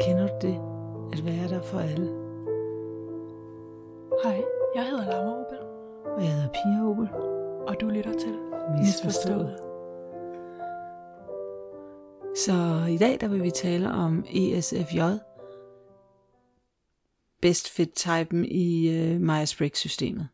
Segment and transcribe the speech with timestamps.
[0.00, 0.60] Kender du det?
[1.12, 2.06] At være der for alle.
[4.24, 5.58] Hej, jeg hedder Laura Opel,
[6.16, 7.08] Og jeg hedder Pia Opel.
[7.68, 8.38] og du lytter til
[8.78, 9.56] Misforstået.
[12.36, 15.00] Så i dag der vil vi tale om ESFJ.
[17.40, 20.28] Best fit typen i øh, Myers-Briggs-systemet.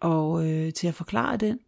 [0.00, 1.60] Og øh, til at forklare den,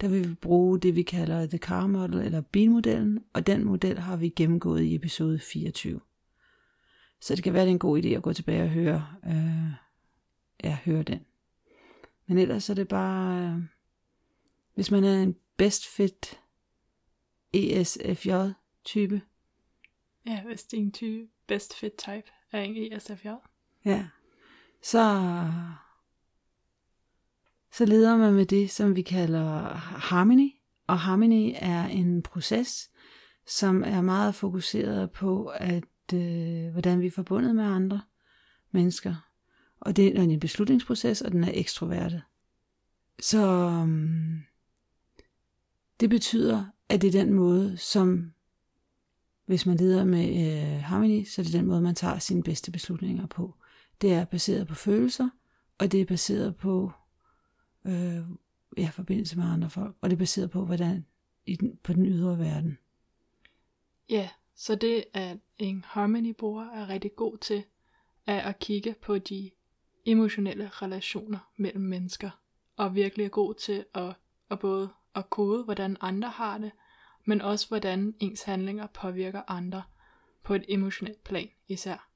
[0.00, 3.98] der vil vi bruge det, vi kalder The Car Model, eller bilmodellen, og den model
[3.98, 6.00] har vi gennemgået i episode 24.
[7.20, 9.72] Så det kan være, det er en god idé at gå tilbage og høre, øh,
[10.64, 11.20] ja, høre den.
[12.26, 13.62] Men ellers er det bare, øh,
[14.74, 16.40] hvis man er en best fit
[17.52, 19.20] ESFJ-type,
[20.26, 23.28] Ja, hvis din type best fit type er en ESFJ.
[23.84, 24.06] ja,
[24.82, 24.98] så,
[27.76, 30.50] så leder man med det, som vi kalder harmony.
[30.86, 32.90] Og harmony er en proces,
[33.46, 35.84] som er meget fokuseret på, at
[36.14, 38.00] øh, hvordan vi er forbundet med andre
[38.70, 39.14] mennesker.
[39.80, 42.22] Og det er en beslutningsproces, og den er ekstroverte.
[43.20, 44.40] Så øhm,
[46.00, 48.32] det betyder, at det er den måde, som
[49.46, 52.72] hvis man leder med øh, harmony, så er det den måde, man tager sine bedste
[52.72, 53.54] beslutninger på.
[54.00, 55.28] Det er baseret på følelser,
[55.78, 56.92] og det er baseret på
[57.84, 58.24] øh,
[58.76, 61.06] ja, forbindelse med andre folk, og det er baseret på, hvordan
[61.46, 62.78] i den, på den ydre verden.
[64.10, 67.64] Ja, så det at en harmony-bruger er rigtig god til,
[68.26, 69.50] er at kigge på de
[70.04, 72.30] emotionelle relationer mellem mennesker,
[72.76, 74.14] og virkelig er god til at,
[74.50, 76.70] at både at kode, hvordan andre har det,
[77.24, 79.82] men også hvordan ens handlinger påvirker andre
[80.42, 82.10] på et emotionelt plan især.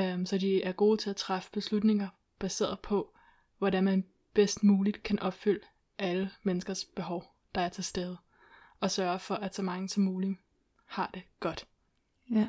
[0.00, 3.14] Um, så de er gode til at træffe beslutninger baseret på,
[3.58, 5.64] hvordan man bedst muligt kan opfylde
[5.98, 8.16] alle menneskers behov, der er til stede,
[8.80, 10.38] og sørge for, at så mange som muligt
[10.86, 11.66] har det godt.
[12.30, 12.48] Ja.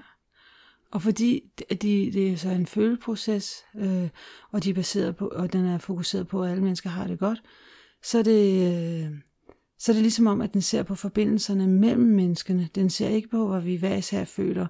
[0.91, 4.09] Og fordi de, det er så en føleproces, øh,
[4.51, 7.19] og de er baseret på, og den er fokuseret på, at alle mennesker har det
[7.19, 7.43] godt,
[8.03, 9.11] så er det, øh,
[9.79, 12.69] så er det ligesom om, at den ser på forbindelserne mellem menneskene.
[12.75, 14.67] Den ser ikke på, hvad vi hver især føler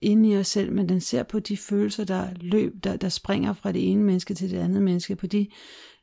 [0.00, 3.52] inde i os selv, men den ser på de følelser, der løb, der, der springer
[3.52, 5.48] fra det ene menneske til det andet menneske, på de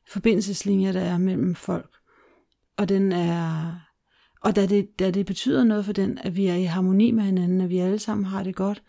[0.10, 1.92] forbindelseslinjer, der er mellem folk.
[2.78, 3.74] Og den er,
[4.42, 7.24] og da det, da det betyder noget for den, at vi er i harmoni med
[7.24, 8.84] hinanden, at vi alle sammen har det godt,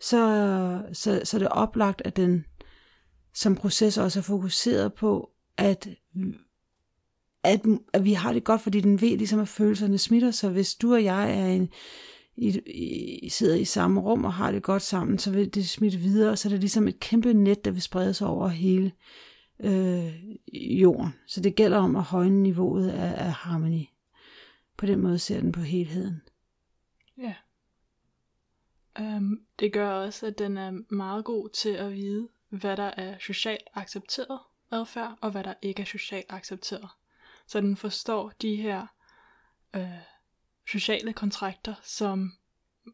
[0.00, 2.44] så, så, så er det oplagt, at den
[3.34, 5.88] som proces også er fokuseret på, at,
[7.44, 7.60] at,
[7.92, 10.30] at vi har det godt, fordi den ved ligesom, at følelserne smitter.
[10.30, 11.68] Så hvis du og jeg er en,
[12.36, 12.60] i,
[13.22, 16.36] i, sidder i samme rum og har det godt sammen, så vil det smitte videre,
[16.36, 18.92] så er det ligesom et kæmpe net, der vil sprede sig over hele
[19.60, 20.14] øh,
[20.80, 21.14] jorden.
[21.26, 23.92] Så det gælder om at højne niveauet af, af harmoni.
[24.76, 26.22] På den måde ser den på helheden.
[27.18, 27.34] Ja.
[29.00, 33.18] Um, det gør også, at den er meget god til at vide, hvad der er
[33.18, 34.40] socialt accepteret
[34.70, 36.90] adfærd, og hvad der ikke er socialt accepteret.
[37.46, 38.86] Så den forstår de her
[39.74, 39.98] øh,
[40.70, 42.32] sociale kontrakter, som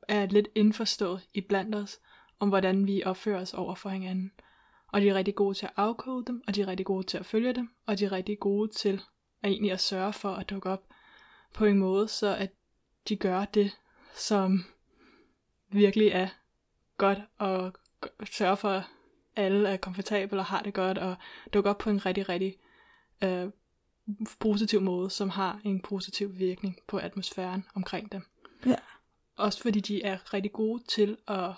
[0.08, 1.98] er lidt indforstået i blandt os,
[2.38, 4.32] om hvordan vi opfører os over for hinanden.
[4.92, 7.19] Og de er rigtig gode til at afkode dem, og de er rigtig gode til
[7.19, 9.03] at følge dem, og de er rigtig gode til
[9.42, 10.86] at egentlig at sørge for at dukke op
[11.54, 12.50] på en måde, så at
[13.08, 13.78] de gør det,
[14.14, 14.64] som
[15.70, 16.28] virkelig er
[16.98, 17.72] godt, og
[18.25, 18.82] sørge for, at
[19.36, 21.16] alle er komfortable og har det godt, og
[21.54, 22.58] dukke op på en rigtig, rigtig
[23.22, 23.50] øh,
[24.41, 28.22] positiv måde, som har en positiv virkning på atmosfæren omkring dem.
[28.66, 28.76] Ja.
[29.36, 31.50] Også fordi de er rigtig gode til at,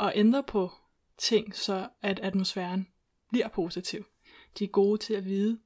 [0.00, 0.72] at ændre på
[1.18, 2.86] ting, så at atmosfæren
[3.30, 4.04] bliver positiv.
[4.58, 5.58] De er gode til at vide,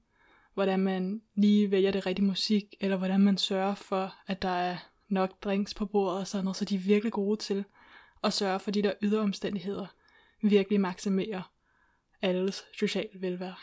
[0.55, 4.77] hvordan man lige vælger det rigtige musik, eller hvordan man sørger for, at der er
[5.09, 7.65] nok drinks på bordet og sådan noget, så de er virkelig gode til
[8.25, 9.87] at sørge for de der ydre omstændigheder,
[10.43, 11.53] virkelig maksimerer
[12.23, 13.55] alles sociale velvære.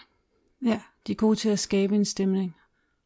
[0.66, 2.56] Ja, de er gode til at skabe en stemning.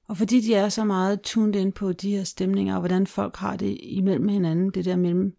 [0.07, 3.35] Og fordi de er så meget tuned ind på de her stemninger, og hvordan folk
[3.35, 5.37] har det imellem hinanden, det der mellem,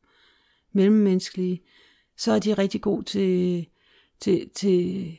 [0.72, 1.62] mellemmenneskelige,
[2.20, 3.66] så er de rigtig gode til,
[4.20, 5.16] til, til,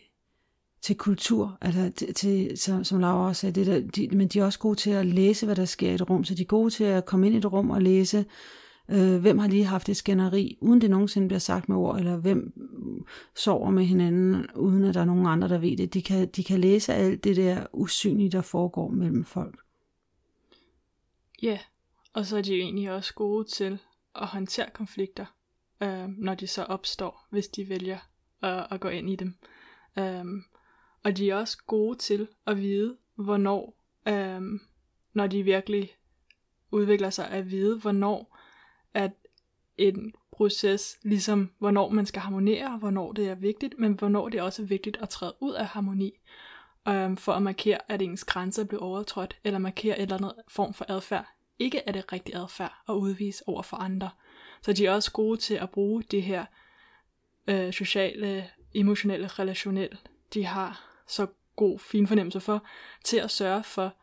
[0.81, 4.39] til kultur, altså til, til, som, som Laura også sagde, det der, de, men de
[4.39, 6.45] er også gode til at læse, hvad der sker i et rum, så de er
[6.45, 8.25] gode til at komme ind i et rum og læse,
[8.89, 12.17] øh, hvem har lige haft et skænderi, uden det nogensinde bliver sagt med ord, eller
[12.17, 12.53] hvem
[13.35, 15.93] sover med hinanden, uden at der er nogen andre, der ved det.
[15.93, 19.59] De kan, de kan læse alt det der usynlige, der foregår mellem folk.
[21.41, 21.59] Ja,
[22.13, 23.79] og så er de jo egentlig også gode til
[24.15, 25.25] at håndtere konflikter,
[25.81, 27.99] øh, når de så opstår, hvis de vælger
[28.41, 29.35] at, at gå ind i dem.
[29.99, 30.25] Øh,
[31.03, 34.41] og de er også gode til at vide, hvornår, øh,
[35.13, 35.95] når de virkelig
[36.71, 38.37] udvikler sig at vide, hvornår
[38.93, 39.11] at
[39.77, 44.43] en proces, ligesom hvornår man skal harmonere, hvornår det er vigtigt, men hvornår det er
[44.43, 46.19] også vigtigt at træde ud af harmoni,
[46.87, 50.73] øh, for at markere, at ens grænser bliver overtrådt, eller markere et eller andet form
[50.73, 51.25] for adfærd,
[51.59, 54.09] ikke er det rigtig adfærd at udvise over for andre.
[54.61, 56.45] Så de er også gode til at bruge det her
[57.47, 59.97] øh, sociale, emotionelle, relationelle,
[60.33, 62.65] de har så god, fin fornemmelse for,
[63.03, 63.95] til at sørge for,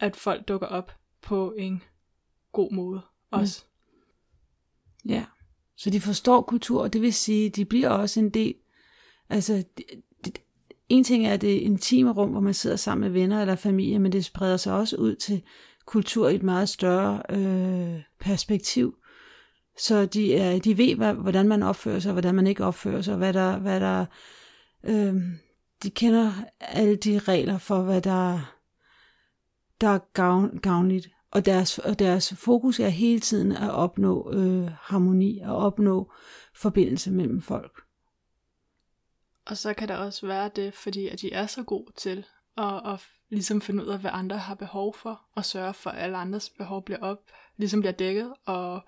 [0.00, 1.82] at folk dukker op på en
[2.52, 3.00] god måde
[3.30, 3.64] også.
[5.04, 5.10] Mm.
[5.10, 5.24] Ja,
[5.76, 8.54] så de forstår kultur, og det vil sige, de bliver også en del,
[9.28, 9.84] altså det,
[10.88, 14.12] en ting er det intime rum, hvor man sidder sammen med venner eller familie, men
[14.12, 15.42] det spreder sig også ud til
[15.84, 18.96] kultur i et meget større øh, perspektiv.
[19.78, 23.02] Så de, er, de ved, hvad, hvordan man opfører sig, og hvordan man ikke opfører
[23.02, 24.06] sig, hvad der, hvad der
[24.84, 25.14] øh,
[25.82, 28.54] de kender alle de regler for, hvad der,
[29.80, 31.08] der er gavn, gavnligt.
[31.30, 36.12] Og deres, og deres fokus er hele tiden at opnå øh, harmoni og opnå
[36.54, 37.80] forbindelse mellem folk.
[39.46, 42.24] Og så kan der også være det, fordi at de er så gode til
[42.56, 43.00] at, at
[43.30, 46.50] ligesom finde ud af, hvad andre har behov for, og sørge for, at alle andres
[46.50, 47.18] behov bliver op,
[47.56, 48.80] ligesom bliver dækket, og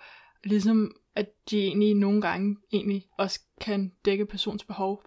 [0.45, 5.03] ligesom at de egentlig nogle gange egentlig også kan dække persons behov,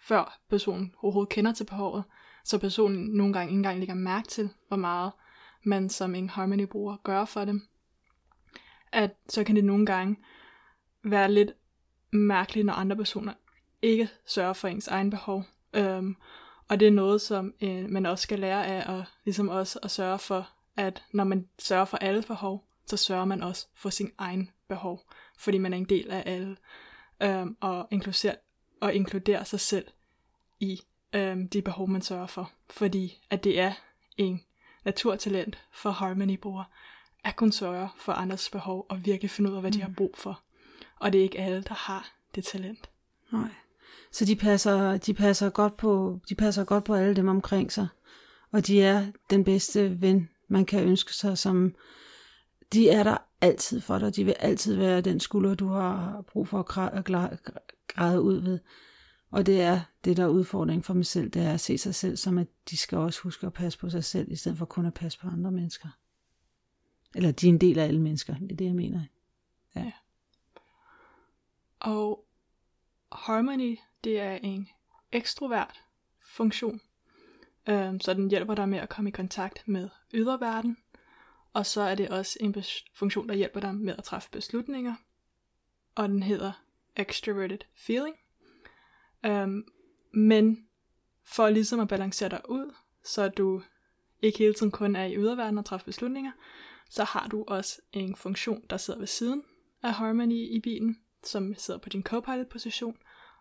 [0.00, 2.04] før personen overhovedet kender til behovet,
[2.44, 5.12] så personen nogle gange ikke engang lægger mærke til, hvor meget
[5.64, 7.68] man som en harmony-bruger gør for dem.
[8.92, 10.16] At så kan det nogle gange
[11.04, 11.52] være lidt
[12.12, 13.32] mærkeligt, når andre personer
[13.82, 15.44] ikke sørger for ens egen behov.
[15.74, 16.16] Øhm,
[16.68, 19.90] og det er noget, som øh, man også skal lære af, at ligesom også at
[19.90, 24.10] sørge for, at når man sørger for alle behov, så sørger man også for sin
[24.18, 25.06] egen behov,
[25.38, 26.56] fordi man er en del af alle,
[27.22, 28.34] øhm, og, inkluderer,
[28.80, 29.86] og inkluderer sig selv
[30.60, 30.80] i
[31.12, 32.50] øhm, de behov, man sørger for.
[32.70, 33.72] Fordi at det er
[34.16, 34.40] en
[34.84, 36.64] naturtalent for harmony-brugere,
[37.24, 39.94] at kunne sørge for andres behov og virkelig finde ud af, hvad de har mm.
[39.94, 40.42] brug for.
[40.98, 42.90] Og det er ikke alle, der har det talent.
[43.32, 43.48] Nej.
[44.12, 47.88] Så de passer, de passer, godt på, de passer godt på alle dem omkring sig.
[48.52, 51.74] Og de er den bedste ven, man kan ønske sig, som
[52.72, 54.16] de er der altid for dig.
[54.16, 56.66] De vil altid være den skulder, du har brug for at
[57.88, 58.58] græde ud ved.
[59.30, 61.94] Og det er det, der er udfordringen for mig selv, det er at se sig
[61.94, 64.64] selv som, at de skal også huske at passe på sig selv, i stedet for
[64.64, 65.88] kun at passe på andre mennesker.
[67.14, 69.02] Eller de er en del af alle mennesker, det er det, jeg mener.
[69.76, 69.92] Ja.
[71.80, 72.24] Og
[73.12, 74.68] harmony, det er en
[75.12, 75.82] ekstrovert
[76.20, 76.80] funktion,
[77.68, 80.76] øhm, så den hjælper dig med at komme i kontakt med yderverden,
[81.58, 82.54] og så er det også en
[82.94, 84.94] funktion, der hjælper dig med at træffe beslutninger,
[85.94, 86.52] og den hedder
[86.96, 88.16] extroverted feeling.
[89.28, 89.64] Um,
[90.12, 90.68] men
[91.24, 92.74] for ligesom at balancere dig ud,
[93.04, 93.62] så du
[94.22, 96.32] ikke hele tiden kun er i yderverden og træffe beslutninger,
[96.90, 99.42] så har du også en funktion, der sidder ved siden
[99.82, 102.96] af Harmony i bilen, som sidder på din co-pilot-position,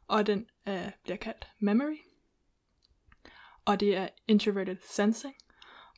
[0.07, 1.97] og den uh, bliver kaldt Memory.
[3.65, 5.35] Og det er Introverted Sensing,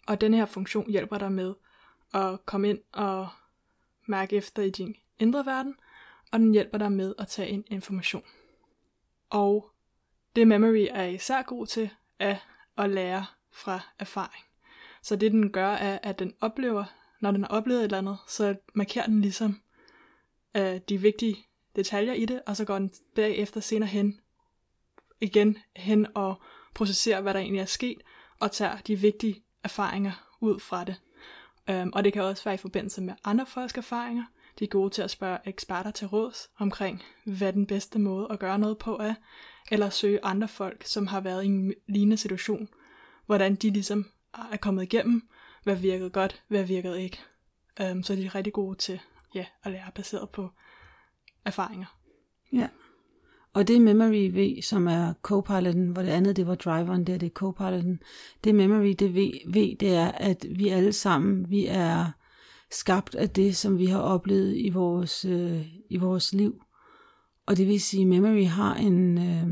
[0.08, 1.54] og den her funktion hjælper dig med
[2.14, 3.28] at komme ind og
[4.06, 5.76] mærke efter i din indre verden,
[6.32, 8.24] og den hjælper dig med at tage ind information.
[9.30, 9.72] Og
[10.36, 11.90] det memory er især god til
[12.20, 12.38] at,
[12.78, 14.44] at lære fra erfaring.
[15.02, 16.86] Så det den gør er, at den oplever,
[17.20, 19.62] når den har oplevet et eller andet, så markerer den ligesom
[20.58, 21.38] uh, de vigtige
[21.76, 24.20] detaljer i det, og så går den bagefter senere hen,
[25.22, 26.42] igen hen og
[26.74, 28.02] processerer, hvad der egentlig er sket,
[28.40, 30.96] og tager de vigtige erfaringer ud fra det.
[31.72, 34.24] Um, og det kan også være i forbindelse med andre folks erfaringer.
[34.60, 38.40] De er gode til at spørge eksperter til råds omkring, hvad den bedste måde at
[38.40, 39.14] gøre noget på er,
[39.72, 42.70] eller søge andre folk, som har været i en lignende situation,
[43.26, 44.06] hvordan de ligesom
[44.52, 45.30] er kommet igennem,
[45.64, 47.20] hvad virkede godt, hvad virkede ikke.
[47.92, 49.00] Um, så de er rigtig gode til
[49.36, 50.50] ja, at lære baseret på
[51.46, 51.98] erfaringer.
[52.54, 52.68] Ja.
[53.54, 57.26] Og det Memory V, som er co-piloten, hvor det andet det var driveren, der det
[57.26, 57.82] er copiloten.
[57.82, 58.00] co-piloten.
[58.44, 62.12] Det Memory, det v, v, det er, at vi alle sammen, vi er
[62.72, 66.64] skabt af det, som vi har oplevet i vores, øh, i vores liv.
[67.46, 69.48] Og det vil sige, at Memory har en øh,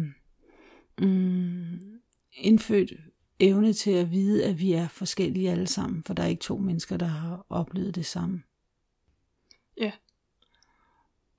[1.08, 1.80] mm,
[2.38, 2.94] indfødt
[3.39, 6.58] evne til at vide, at vi er forskellige alle sammen, for der er ikke to
[6.58, 8.44] mennesker, der har oplevet det samme.
[9.77, 9.92] Ja,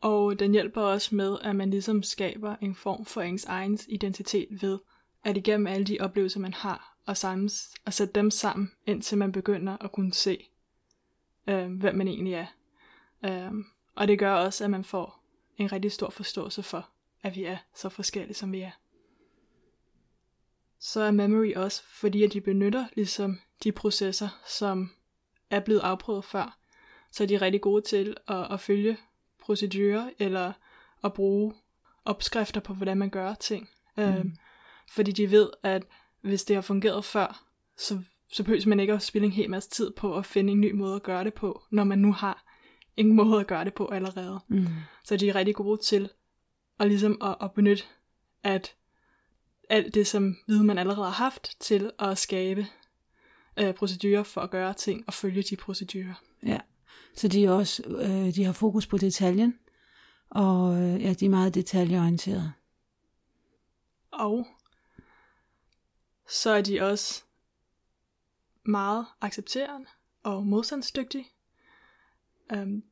[0.01, 4.63] og den hjælper også med, at man ligesom skaber en form for ens egen identitet
[4.63, 4.79] ved,
[5.25, 9.33] at igennem alle de oplevelser, man har, og, samles, og sætte dem sammen, indtil man
[9.33, 10.49] begynder at kunne se,
[11.47, 12.47] øh, hvem man egentlig er.
[13.25, 13.53] Øh,
[13.95, 15.25] og det gør også, at man får
[15.57, 16.89] en rigtig stor forståelse for,
[17.23, 18.71] at vi er så forskellige, som vi er.
[20.79, 24.91] Så er memory også, fordi at de benytter ligesom de processer, som
[25.51, 26.59] er blevet afprøvet før,
[27.13, 28.97] så er de rigtig gode til at, at følge
[29.49, 30.53] procedurer, eller
[31.05, 31.55] at bruge
[32.05, 33.69] opskrifter på, hvordan man gør ting.
[33.97, 34.03] Mm.
[34.03, 34.37] Øhm,
[34.91, 35.83] fordi de ved, at
[36.21, 37.45] hvis det har fungeret før,
[37.77, 38.03] så,
[38.33, 40.73] så behøver man ikke at spille en hel masse tid på at finde en ny
[40.73, 42.45] måde at gøre det på, når man nu har
[42.97, 44.41] en måde at gøre det på allerede.
[44.49, 44.67] Mm.
[45.05, 46.11] Så de er rigtig gode til
[46.79, 47.85] at, ligesom at, at benytte
[48.43, 48.75] at
[49.69, 52.67] alt det, som viden man allerede har haft, til at skabe
[53.57, 56.23] øh, procedurer for at gøre ting og følge de procedurer.
[56.47, 56.59] Ja,
[57.15, 59.59] så de, er også, øh, de har fokus på detaljen,
[60.31, 62.53] og øh, ja, de er meget detaljeorienterede.
[64.11, 64.47] Og
[66.29, 67.23] så er de også
[68.65, 69.87] meget accepterende
[70.23, 71.27] og modstandsdygtige.
[72.53, 72.83] Um,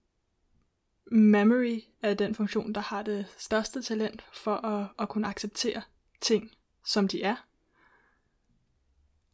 [1.06, 5.82] memory er den funktion, der har det største talent for at, at kunne acceptere
[6.20, 6.50] ting,
[6.84, 7.36] som de er.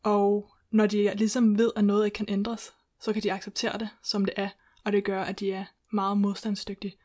[0.03, 3.89] Og når de ligesom ved, at noget ikke kan ændres, så kan de acceptere det,
[4.03, 4.49] som det er,
[4.85, 6.97] og det gør, at de er meget modstandsdygtige,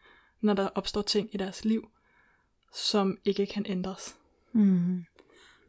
[0.41, 1.89] når der opstår ting i deres liv,
[2.74, 4.15] som ikke kan ændres.
[4.53, 5.03] Mm.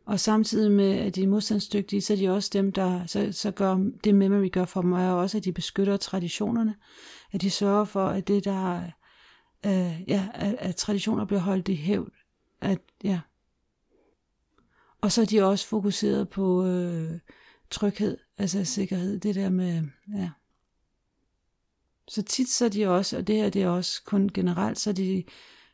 [0.05, 3.51] Og samtidig med, at de er modstandsdygtige, så er de også dem, der så, så
[3.51, 6.75] gør det memory gør for dem, er også, at de beskytter traditionerne.
[7.33, 8.83] At de sørger for, at det, der
[9.67, 12.13] øh, ja, at, at traditioner bliver holdt i hævd.
[12.61, 13.21] At, ja.
[15.01, 17.19] Og så er de også fokuseret på øh,
[17.71, 19.83] tryghed, altså sikkerhed, det der med,
[20.15, 20.31] ja.
[22.09, 24.91] Så tit så er de også, og det her det er også kun generelt, så
[24.91, 25.25] er de,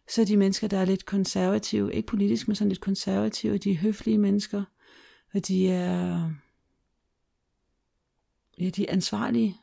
[0.09, 3.71] så er de mennesker, der er lidt konservative, ikke politisk, men sådan lidt konservative, de
[3.71, 4.65] er høflige mennesker,
[5.35, 6.31] og de er,
[8.59, 9.57] ja, de er ansvarlige,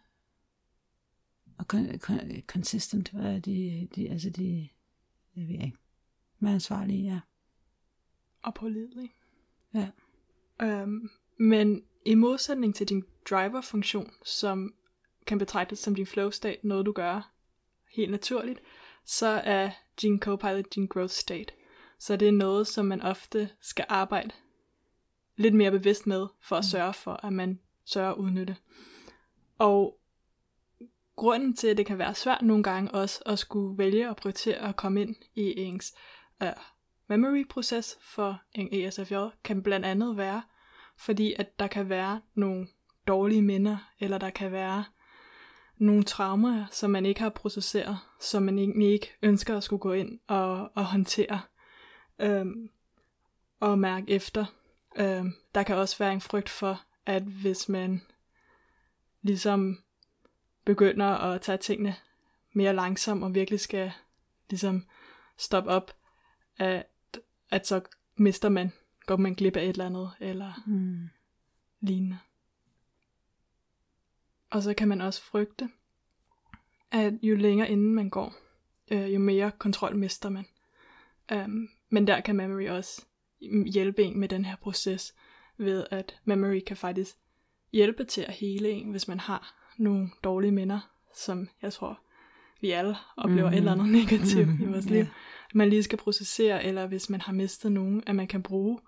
[1.58, 4.70] og con, con, consistent, hvad er de, de, altså de,
[5.36, 5.78] jeg ved ikke,
[6.40, 7.20] men ansvarlige, ja.
[8.42, 9.14] Og pålidelige.
[9.74, 9.90] Ja.
[10.62, 14.74] Øhm, men i modsætning til din driver-funktion, som
[15.28, 17.32] kan betragtes som din flow state, noget du gør
[17.96, 18.60] helt naturligt,
[19.06, 19.70] så er
[20.02, 21.54] din copilot din growth state.
[22.00, 24.32] Så det er noget, som man ofte skal arbejde
[25.36, 28.58] lidt mere bevidst med, for at sørge for, at man sørger at udnytte.
[29.58, 30.00] Og
[31.16, 34.58] grunden til, at det kan være svært nogle gange også at skulle vælge at prioritere
[34.70, 35.96] at komme ind i ens
[36.42, 36.48] uh,
[37.08, 40.42] memory-proces for en ESFJ, kan blandt andet være,
[40.98, 42.68] fordi at der kan være nogle
[43.08, 44.86] dårlige minder, eller der kan være
[45.82, 49.94] nogle traumer, som man ikke har processeret, som man egentlig ikke ønsker at skulle gå
[49.94, 51.42] ind og, og håndtere
[52.20, 52.70] øhm,
[53.60, 54.46] og mærke efter.
[54.96, 58.02] Øhm, der kan også være en frygt for, at hvis man
[59.22, 59.80] ligesom
[60.66, 61.96] begynder at tage tingene
[62.54, 63.92] mere langsomt og virkelig skal
[64.50, 64.86] ligesom
[65.38, 65.96] stoppe op,
[66.58, 66.86] at,
[67.50, 67.82] at så
[68.16, 68.72] mister man,
[69.06, 71.10] går man glip af et eller andet, eller Mm.
[71.80, 72.18] lignende.
[74.52, 75.70] Og så kan man også frygte,
[76.92, 78.36] at jo længere inden man går,
[78.92, 80.46] øh, jo mere kontrol mister man.
[81.36, 83.06] Um, men der kan memory også
[83.66, 85.14] hjælpe en med den her proces,
[85.58, 87.16] ved at memory kan faktisk
[87.72, 90.80] hjælpe til at hele en, hvis man har nogle dårlige minder,
[91.16, 92.00] som jeg tror,
[92.62, 93.54] vi alle oplever mm.
[93.54, 94.64] et eller andet negativt mm.
[94.64, 94.98] i vores liv.
[94.98, 95.08] Ja.
[95.54, 98.80] Man lige skal processere, eller hvis man har mistet nogen, at man kan bruge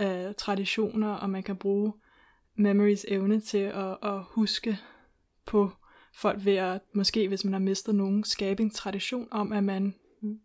[0.00, 1.92] øh, traditioner, og man kan bruge
[2.54, 4.78] memories evne til at, at huske
[5.46, 5.70] på
[6.14, 9.94] folk ved at, måske hvis man har mistet nogen, skabe en tradition om, at man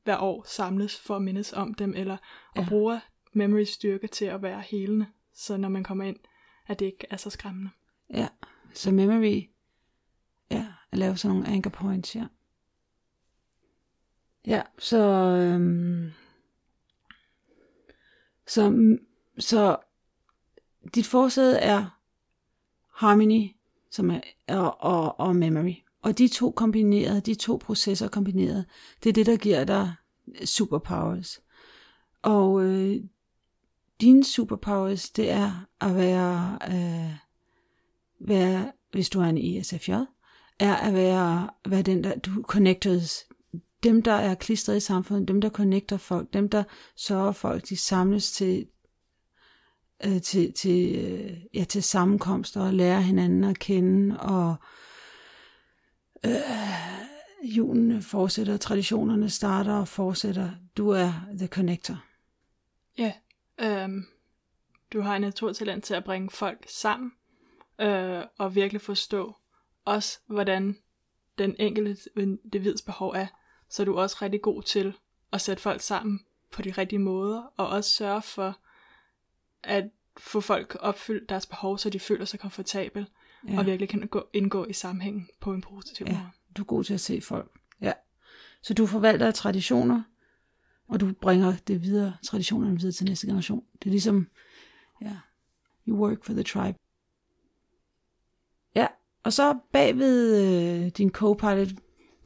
[0.04, 2.18] hver år samles for at mindes om dem, eller
[2.56, 2.62] ja.
[2.62, 3.00] Og bruger
[3.34, 6.18] memories styrke til at være helende, så når man kommer ind,
[6.68, 7.70] at det ikke er så skræmmende.
[8.14, 8.28] Ja,
[8.74, 9.44] så memory,
[10.52, 12.26] ja, at lave sådan nogle anchor points, ja.
[14.46, 14.98] Ja, så,
[15.38, 16.12] øhm,
[18.48, 18.98] så,
[19.40, 19.78] så
[20.96, 22.02] dit forsæde er
[22.94, 23.48] harmony,
[23.92, 25.74] som er, og, og, og memory.
[26.02, 28.66] Og de to kombineret, de to processer kombineret,
[29.04, 29.94] det er det, der giver dig
[30.46, 31.42] superpowers.
[32.22, 32.96] Og øh,
[34.02, 37.16] dine superpowers, det er at være, øh,
[38.20, 39.92] være, hvis du er en ESFJ,
[40.60, 43.24] er at være, være den, der du connectors,
[43.84, 46.64] dem, der er klistret i samfundet, dem, der connecter folk, dem, der
[46.96, 48.68] sørger for, at de samles til,
[50.06, 54.56] øh, til, til, øh, ja, til sammenkomster og lære hinanden at kende, og
[56.26, 56.32] øh,
[57.44, 60.50] julen fortsætter, traditionerne starter og fortsætter.
[60.78, 62.04] Du er the connector.
[62.98, 63.14] Ja,
[63.62, 64.06] øhm,
[64.94, 67.12] du har en naturtalent til at bringe folk sammen,
[67.82, 69.36] øh, og virkelig forstå
[69.86, 70.78] også, hvordan
[71.38, 73.28] den enkelte individs behov er.
[73.70, 74.94] Så er du også rigtig god til
[75.32, 76.20] at sætte folk sammen
[76.52, 78.60] på de rigtige måder, og også sørge for
[79.64, 83.08] at få folk opfyldt deres behov, så de føler sig komfortabel,
[83.50, 83.60] ja.
[83.60, 86.14] og virkelig kan gå, indgå i sammenhængen på en positiv Ja.
[86.14, 86.30] måde.
[86.58, 87.52] Du er god til at se folk.
[87.82, 87.94] Ja.
[88.62, 90.04] Så du forvalter traditioner,
[90.88, 93.64] og du bringer det videre, traditionerne videre til næste generation.
[93.74, 94.28] Det er ligesom,
[95.02, 95.18] ja,
[95.88, 96.78] you work for the tribe.
[98.76, 98.88] Ja,
[99.24, 100.42] og så bagved
[100.86, 101.68] øh, din co-pilot,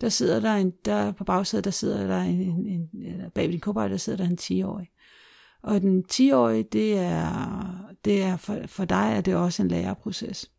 [0.01, 3.51] der sidder der en, der på bagsædet, der sidder der en, en, en eller bagved
[3.51, 4.91] din co-pilot, der sidder der en 10-årig.
[5.65, 10.51] Og den 10-årige, det er, det er for, for dig er det også en læreproces.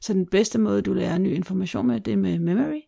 [0.00, 2.80] Så den bedste måde, du lærer ny information med, det er med memory.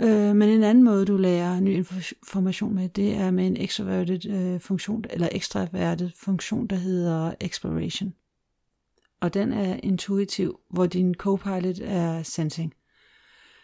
[0.00, 4.30] Øh, men en anden måde, du lærer ny information med, det er med en extroverted
[4.30, 8.14] øh, funktion, eller ekstravertet funktion, der hedder exploration.
[9.20, 12.74] Og den er intuitiv, hvor din copilot er sensing.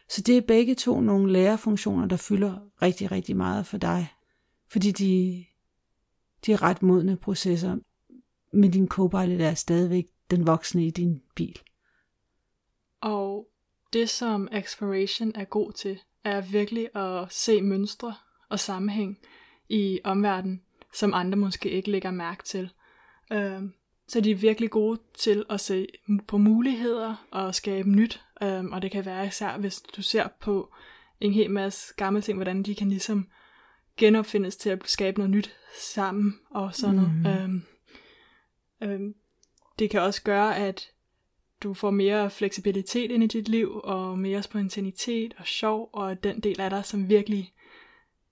[0.08, 4.08] Så det er begge to nogle lærerfunktioner, der fylder rigtig, rigtig meget for dig.
[4.70, 5.44] Fordi de,
[6.46, 7.76] de ret modne processer,
[8.52, 11.58] men din co-pilot er stadigvæk den voksne i din bil.
[13.00, 13.48] Og
[13.92, 18.14] det, som exploration er god til, er virkelig at se mønstre
[18.48, 19.18] og sammenhæng
[19.68, 20.62] i omverdenen,
[20.94, 22.70] som andre måske ikke lægger mærke til.
[23.32, 23.62] Øh,
[24.08, 25.86] så de er virkelig gode til at se
[26.26, 30.74] på muligheder og skabe nyt, øh, og det kan være især, hvis du ser på
[31.20, 33.28] en hel masse gamle ting, hvordan de kan ligesom
[33.96, 37.12] genopfindes til at skabe noget nyt sammen og sådan noget.
[37.14, 37.26] Mm.
[37.26, 37.62] Øhm,
[38.82, 39.14] øhm,
[39.78, 40.90] det kan også gøre, at
[41.62, 46.40] du får mere fleksibilitet ind i dit liv, og mere spontanitet og sjov, og den
[46.40, 47.52] del af dig, som virkelig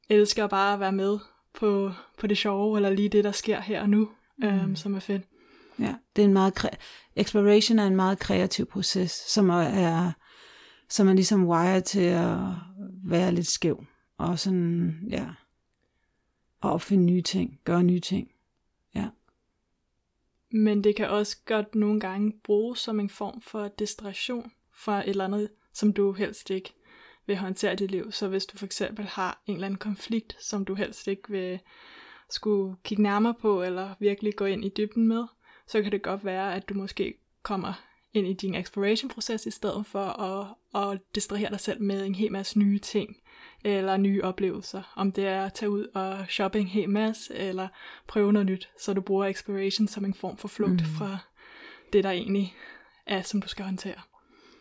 [0.09, 1.19] elsker bare at være med
[1.55, 4.47] på, på det sjove, eller lige det, der sker her og nu, mm.
[4.47, 5.23] øhm, som er fedt.
[5.79, 6.77] Ja, det er en meget kre-
[7.17, 10.13] exploration er en meget kreativ proces, som er,
[10.89, 12.39] som er ligesom wired til at
[13.05, 13.85] være lidt skæv.
[14.19, 15.27] Og sådan, ja,
[16.65, 18.31] at opfinde nye ting, gøre nye ting.
[18.95, 19.09] Ja.
[20.51, 25.09] Men det kan også godt nogle gange bruges som en form for distraktion fra et
[25.09, 26.75] eller andet, som du helst ikke
[27.27, 28.13] vil håndtere i dit liv.
[28.13, 31.61] Så hvis du for eksempel har en eller anden konflikt, som du helst ikke vil
[32.31, 35.25] skulle kigge nærmere på, eller virkelig gå ind i dybden med,
[35.67, 37.73] så kan det godt være, at du måske kommer
[38.13, 42.33] ind i din exploration-proces i stedet for at, at distrahere dig selv med en hel
[42.33, 43.17] masse nye ting,
[43.65, 44.93] eller nye oplevelser.
[44.97, 47.69] Om det er at tage ud og shoppe en hel masse, eller
[48.09, 50.87] prøve noget nyt, så du bruger exploration som en form for flugt mm.
[50.99, 51.19] fra
[51.93, 52.55] det, der egentlig
[53.07, 54.01] er, som du skal håndtere.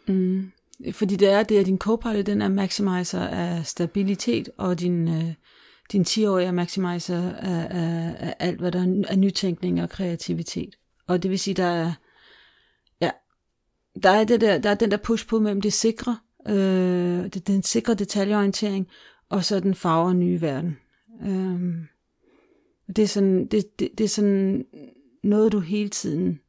[0.07, 0.51] Mm.
[0.91, 5.33] Fordi det er det, at din co-pilot, den er maximizer af stabilitet, og din, øh,
[5.91, 10.75] din 10-årige er maximizer af, af, af alt, hvad der er af nytænkning og kreativitet.
[11.07, 11.93] Og det vil sige, der er,
[13.01, 13.11] ja,
[14.03, 17.47] der er, det der, der er den der push på mellem det sikre, øh, det,
[17.47, 18.87] den sikre detaljeorientering,
[19.29, 20.77] og så den farver nye verden.
[21.21, 21.85] Øh,
[22.95, 24.65] det, er sådan, det, det, det er sådan
[25.23, 26.39] noget, du hele tiden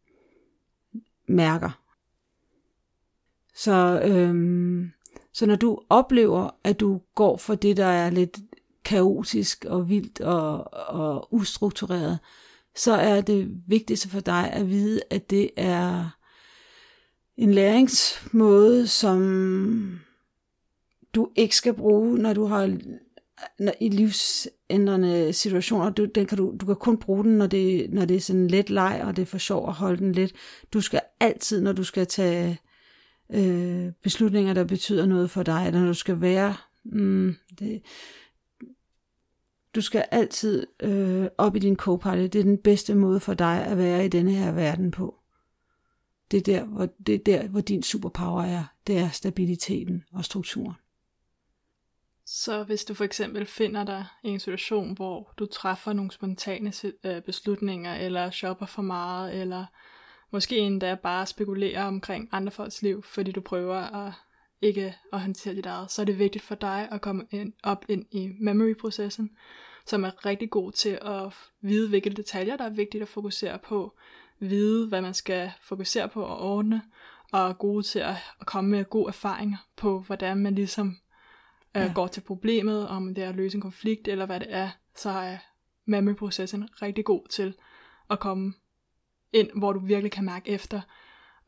[1.28, 1.80] mærker.
[3.54, 4.34] Så, øh,
[5.32, 8.38] så når du oplever, at du går for det, der er lidt
[8.84, 12.18] kaotisk og vildt og, og ustruktureret,
[12.76, 16.10] så er det vigtigste for dig at vide, at det er
[17.36, 20.00] en læringsmåde, som
[21.14, 22.78] du ikke skal bruge, når du har
[23.58, 25.90] når, i livsændrende situationer.
[25.90, 28.48] Du, den kan du, du kan kun bruge den, når det, når det er sådan
[28.48, 30.32] let leg, og det er for sjov at holde den lidt.
[30.72, 32.58] Du skal altid, når du skal tage
[33.34, 36.54] øh, beslutninger, der betyder noget for dig, eller når du skal være...
[36.84, 37.82] Mm, det,
[39.74, 42.32] du skal altid øh, op i din co-pilot.
[42.32, 45.14] Det er den bedste måde for dig at være i denne her verden på.
[46.34, 48.64] Det er der, hvor, det er der, hvor din superpower er.
[48.86, 50.74] Det er stabiliteten og strukturen.
[52.26, 56.72] Så hvis du for eksempel finder dig i en situation, hvor du træffer nogle spontane
[57.04, 59.64] øh, beslutninger, eller shopper for meget, eller
[60.30, 64.12] måske endda bare spekulerer omkring andre folks liv, fordi du prøver at
[64.62, 67.84] ikke at håndtere dit eget, så er det vigtigt for dig at komme ind, op
[67.88, 69.30] ind i memory-processen,
[69.86, 73.94] som er rigtig god til at vide, hvilke detaljer, der er vigtigt at fokusere på,
[74.50, 76.82] vide, hvad man skal fokusere på og ordne,
[77.32, 80.96] og er gode til at, at komme med gode erfaringer på, hvordan man ligesom
[81.76, 81.92] øh, ja.
[81.94, 85.10] går til problemet, om det er at løse en konflikt, eller hvad det er, så
[85.10, 85.36] er
[85.84, 87.54] memory-processen rigtig god til
[88.10, 88.54] at komme
[89.32, 90.80] ind, hvor du virkelig kan mærke efter,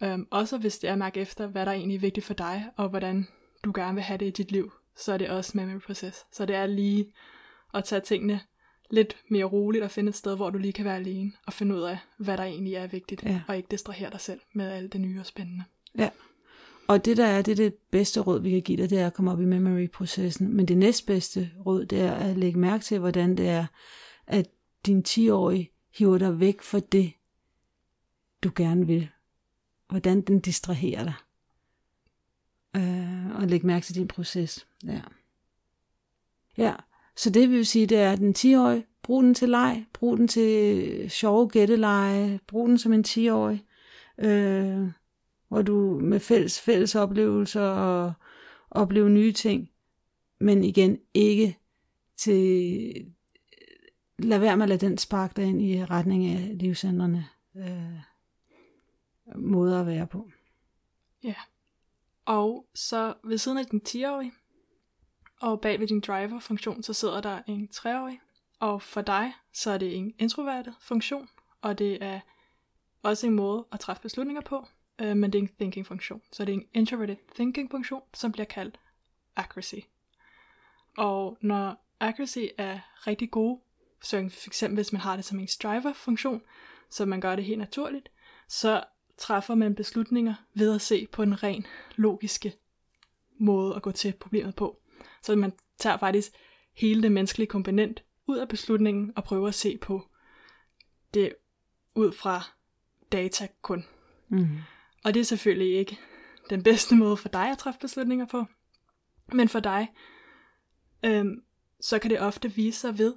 [0.02, 2.70] Øhm, også hvis det er at mærke efter, hvad der egentlig er vigtigt for dig,
[2.76, 3.28] og hvordan
[3.64, 6.26] du gerne vil have det i dit liv, så er det også memory process.
[6.32, 7.12] Så det er lige
[7.74, 8.40] at tage tingene
[8.90, 11.74] lidt mere roligt og finde et sted, hvor du lige kan være alene og finde
[11.74, 13.40] ud af, hvad der egentlig er vigtigt, ja.
[13.48, 15.64] og ikke distrahere dig selv med alt det nye og spændende.
[15.98, 16.10] Ja,
[16.88, 19.06] og det der er, det er det bedste råd, vi kan give dig, det er
[19.06, 20.56] at komme op i memory-processen.
[20.56, 23.66] Men det næstbedste råd, det er at lægge mærke til, hvordan det er,
[24.26, 24.50] at
[24.86, 27.12] din 10-årige hiver dig væk fra det,
[28.42, 29.08] du gerne vil
[29.88, 31.14] hvordan den distraherer dig.
[32.76, 34.66] øh, og lægge mærke til din proces.
[34.84, 35.00] Ja.
[36.56, 36.74] ja,
[37.16, 40.76] så det vil sige, det er den 10-årige, brug den til leg, brug den til
[40.76, 43.64] øh, sjove gætteleje, brug den som en 10-årig,
[44.18, 44.88] øh,
[45.48, 48.12] hvor du med fælles, fælles oplevelser og
[48.70, 49.70] opleve nye ting,
[50.38, 51.58] men igen ikke
[52.16, 53.06] til øh,
[54.18, 57.24] lad være med at lade den sparke dig ind i retning af livsændrende
[57.56, 57.98] øh,
[59.36, 60.30] måder at være på.
[61.24, 61.34] Ja.
[62.24, 64.32] Og så ved siden af den 10-årige,
[65.40, 68.20] og bag ved din driver-funktion, så sidder der en 3-årig.
[68.60, 71.28] Og for dig, så er det en introvertet funktion,
[71.62, 72.20] og det er
[73.02, 74.66] også en måde at træffe beslutninger på,
[74.98, 76.22] øh, men det er en thinking-funktion.
[76.32, 78.80] Så det er en introverted thinking-funktion, som bliver kaldt
[79.36, 79.74] accuracy.
[80.96, 83.58] Og når accuracy er rigtig god,
[84.02, 86.42] så for eksempel hvis man har det som en driver-funktion,
[86.90, 88.08] så man gør det helt naturligt,
[88.48, 88.84] så
[89.16, 92.52] træffer man beslutninger ved at se på en ren logiske
[93.38, 94.80] måde at gå til problemet på.
[95.26, 96.32] Så man tager faktisk
[96.74, 100.06] hele det menneskelige komponent ud af beslutningen og prøver at se på
[101.14, 101.32] det
[101.94, 102.42] ud fra
[103.12, 103.84] data kun.
[104.28, 104.48] Mm.
[105.04, 105.98] Og det er selvfølgelig ikke
[106.50, 108.44] den bedste måde for dig at træffe beslutninger på.
[109.32, 109.88] Men for dig,
[111.04, 111.42] øhm,
[111.80, 113.14] så kan det ofte vise sig ved,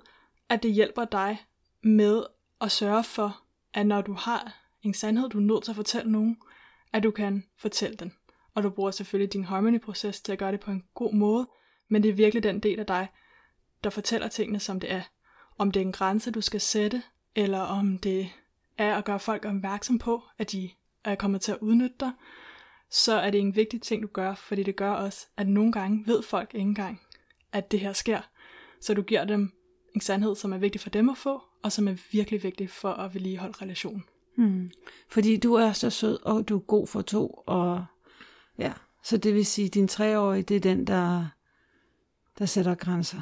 [0.49, 1.45] at det hjælper dig
[1.83, 2.23] med
[2.61, 3.43] at sørge for,
[3.73, 6.37] at når du har en sandhed, du er nødt til at fortælle nogen,
[6.93, 8.13] at du kan fortælle den.
[8.55, 11.47] Og du bruger selvfølgelig din harmony-proces til at gøre det på en god måde,
[11.89, 13.07] men det er virkelig den del af dig,
[13.83, 15.01] der fortæller tingene, som det er.
[15.57, 17.03] Om det er en grænse, du skal sætte,
[17.35, 18.29] eller om det
[18.77, 20.69] er at gøre folk opmærksom på, at de
[21.03, 22.11] er kommet til at udnytte dig,
[22.89, 26.03] så er det en vigtig ting, du gør, fordi det gør også, at nogle gange
[26.05, 27.01] ved folk ikke engang,
[27.51, 28.21] at det her sker.
[28.81, 29.51] Så du giver dem
[29.95, 32.91] en sandhed, som er vigtig for dem at få, og som er virkelig vigtig for
[32.91, 34.03] at vedligeholde relationen.
[34.35, 34.71] Mm.
[35.09, 37.85] Fordi du er så sød, og du er god for to, og
[38.57, 38.73] ja,
[39.03, 41.25] så det vil sige, at din treårige, det er den, der,
[42.39, 43.21] der sætter grænser.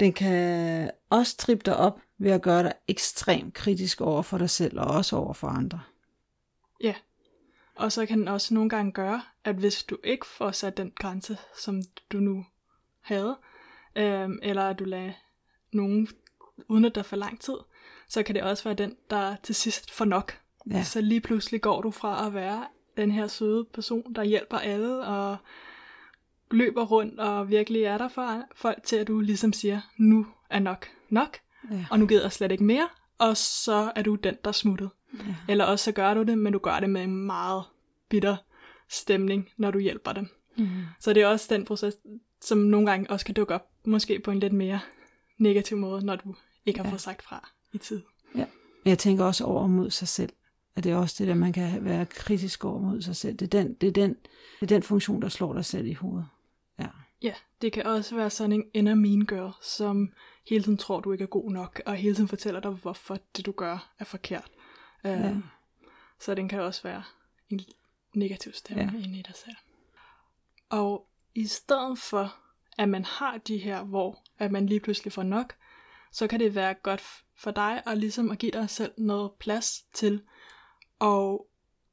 [0.00, 4.50] Den kan også trippe dig op ved at gøre dig ekstremt kritisk over for dig
[4.50, 5.80] selv, og også over for andre.
[6.82, 6.94] Ja,
[7.74, 10.92] og så kan den også nogle gange gøre, at hvis du ikke får sat den
[10.96, 11.82] grænse, som
[12.12, 12.46] du nu
[13.00, 13.36] havde,
[13.96, 15.12] øh, eller at du lader
[15.72, 16.08] nogen
[16.68, 17.56] udnytte dig for lang tid,
[18.08, 20.40] så kan det også være den, der til sidst får nok.
[20.70, 20.84] Ja.
[20.84, 25.06] Så lige pludselig går du fra at være den her søde person, der hjælper alle
[25.06, 25.36] og
[26.50, 30.58] løber rundt og virkelig er der for folk til, at du ligesom siger, nu er
[30.58, 31.36] nok nok,
[31.70, 31.86] Ja.
[31.90, 34.90] og nu gider jeg slet ikke mere, og så er du den, der er smuttet.
[35.14, 35.34] Ja.
[35.48, 37.62] Eller også så gør du det, men du gør det med en meget
[38.08, 38.36] bitter
[38.88, 40.28] stemning, når du hjælper dem.
[40.58, 40.68] Mm.
[41.00, 41.96] Så det er også den proces,
[42.42, 44.80] som nogle gange også kan dukke op, måske på en lidt mere
[45.38, 46.34] negativ måde, når du
[46.66, 46.90] ikke har Ja.
[46.90, 48.02] fået sagt fra i tid.
[48.34, 48.46] Men
[48.90, 50.32] jeg tænker også over mod sig selv.
[50.76, 53.36] At det er også det der, man kan være kritisk over mod sig selv.
[53.36, 54.10] Det er den, det er den,
[54.60, 56.26] det er den funktion, der slår dig selv i hovedet.
[57.22, 57.34] Ja.
[57.62, 60.12] Det kan også være sådan en inner mean girl, som
[60.48, 63.46] hele tiden tror, du ikke er god nok, og hele tiden fortæller dig, hvorfor det
[63.46, 64.50] du gør er forkert.
[65.04, 65.34] Uh, Ja.
[66.20, 67.02] Så den kan også være
[67.48, 67.60] en
[68.14, 69.04] negativ stemme Ja.
[69.04, 69.56] inde i dig selv.
[70.70, 72.36] Og i stedet for,
[72.78, 75.54] at man har de her, hvor at man lige pludselig får nok,
[76.12, 77.02] så kan det være godt
[77.36, 80.22] for dig at ligesom at give dig selv noget plads til
[81.00, 81.38] at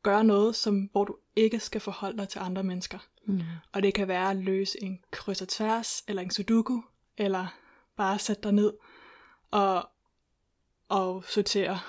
[0.04, 2.98] gøre noget, som, hvor du ikke skal forholde dig til andre mennesker.
[3.26, 3.42] Mm.
[3.74, 6.82] Og det kan være at løse en kryds og tværs, eller en sudoku,
[7.18, 7.48] eller
[7.98, 8.74] bare sætte dig ned
[9.52, 9.90] og,
[10.90, 11.80] og sortere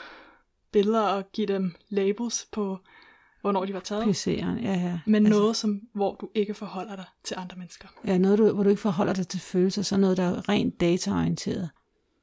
[0.73, 2.79] billeder og give dem labels på,
[3.41, 4.03] hvornår de var taget.
[4.05, 5.01] PC'eren, ja, ja.
[5.07, 7.89] Men altså, noget, som, hvor du ikke forholder dig til andre mennesker.
[8.05, 10.81] Ja, noget, du, hvor du ikke forholder dig til følelser, så noget, der er rent
[10.81, 11.71] dataorienteret.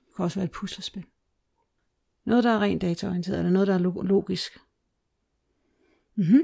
[0.07, 1.03] Det kan også være et puslespil.
[2.25, 4.57] Noget, der er rent dataorienteret, eller noget, der er lo- logisk.
[6.15, 6.43] Mm-hmm.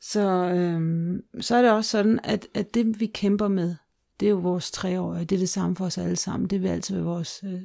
[0.00, 0.20] Så,
[0.54, 3.74] øhm, så er det også sådan, at, at det vi kæmper med,
[4.20, 6.50] det er jo vores treårige, det er det samme for os alle sammen.
[6.50, 7.62] Det vil altid være vores øh,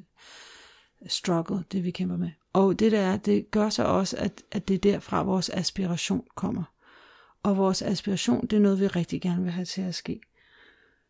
[1.08, 2.30] struggle, det vi kæmper med.
[2.54, 6.28] Og det der er, det gør så også, at, at det er derfra vores aspiration
[6.36, 6.64] kommer.
[7.44, 10.22] Og vores aspiration, det er noget, vi rigtig gerne vil have til at ske.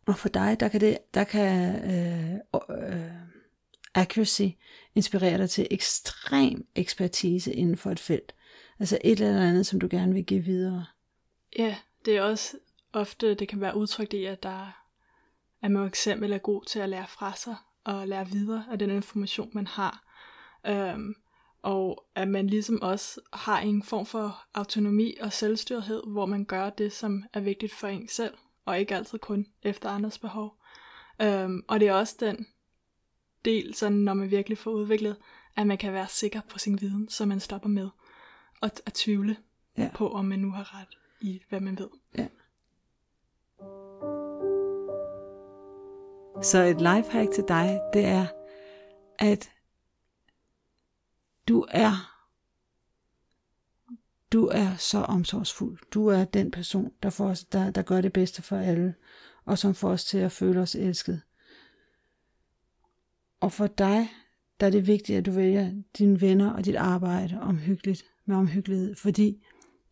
[0.05, 2.33] Og for dig, der kan, det, der kan øh,
[2.93, 3.11] øh,
[3.93, 4.47] accuracy
[4.95, 8.33] inspirere dig til ekstrem ekspertise inden for et felt.
[8.79, 10.85] Altså et eller andet, som du gerne vil give videre.
[11.57, 12.57] Ja, det er også
[12.93, 14.79] ofte, det kan være udtrykt i, at der
[15.61, 18.79] at man for eksempel er god til at lære fra sig og lære videre af
[18.79, 20.03] den information, man har.
[20.67, 21.15] Øhm,
[21.61, 26.69] og at man ligesom også har en form for autonomi og selvstyrhed, hvor man gør
[26.69, 28.33] det, som er vigtigt for en selv,
[28.65, 30.55] og ikke altid kun efter andres behov.
[31.21, 32.47] Øhm, og det er også den
[33.45, 35.15] del, sådan, når man virkelig får udviklet,
[35.55, 37.89] at man kan være sikker på sin viden, så man stopper med
[38.61, 39.37] at, at tvivle
[39.77, 39.91] Ja.
[39.95, 40.97] på, om man nu har ret.
[41.21, 41.89] i, hvad man ved.
[42.17, 42.27] Ja.
[46.41, 48.25] Så et lifehack til dig, det er,
[49.19, 49.51] at
[51.47, 52.15] du er
[54.31, 55.79] du er så omsorgsfuld.
[55.91, 58.95] Du er den person, der, får os, der, der gør det bedste for alle,
[59.45, 61.21] og som får os til at føle os elsket.
[63.39, 64.09] Og for dig,
[64.59, 68.95] der er det vigtigt, at du vælger dine venner og dit arbejde omhyggeligt, med omhyggelighed,
[68.95, 69.43] fordi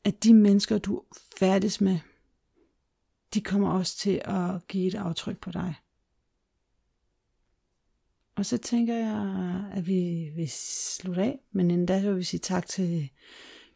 [0.04, 1.04] at de mennesker, du
[1.38, 2.00] færdes med,
[3.34, 5.76] de kommer også til at give et aftryk på dig.
[8.36, 12.24] Og så tænker jeg, at vi vil slutte af, men inden da så vil vi
[12.24, 13.10] sige tak til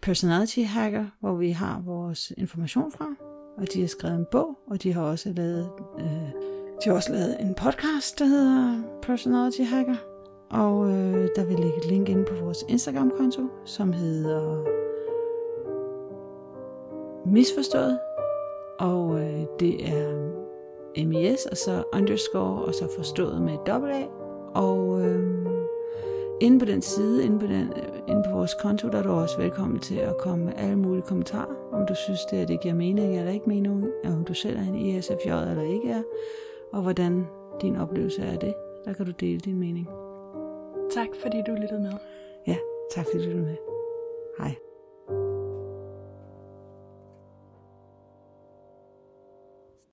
[0.02, 3.16] Personality Hacker, hvor vi har vores information fra,
[3.58, 6.06] og de har skrevet en bog, og de har også lavet, øh,
[6.84, 10.11] de har også lavet en podcast, der hedder Personality Hacker,
[10.52, 14.64] og øh, der vil ligge et link inde på vores Instagram-konto, som hedder
[17.26, 18.00] Misforstået,
[18.80, 20.32] og øh, det er
[21.06, 24.04] MIS, og så underscore, og så forstået med dobbelt A,
[24.54, 25.46] og øh,
[26.42, 27.74] inde på den side, inde på, den,
[28.08, 31.06] inde på vores konto, der er du også velkommen til at komme med alle mulige
[31.08, 34.58] kommentarer, om du synes, det, at det giver mening eller ikke mening, om du selv
[34.58, 36.04] er en ESFJ eller ikke er,
[36.74, 37.26] og hvordan
[37.62, 38.54] din oplevelse er det.
[38.86, 40.11] Der kan du dele din mening.
[40.94, 41.92] Tak fordi du lyttede med.
[42.48, 42.58] Ja,
[42.92, 43.58] tak fordi du lyttede med.
[44.40, 44.56] Hej.